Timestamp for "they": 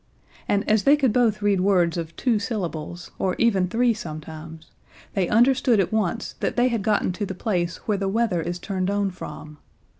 0.83-0.97, 5.13-5.29, 6.55-6.69